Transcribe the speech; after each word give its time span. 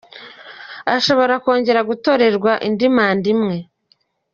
Ashobora 0.95 1.33
kongera 1.43 1.81
gutorerwa 1.89 2.51
indi 2.67 2.87
manda 2.95 3.27
imwe. 3.33 3.57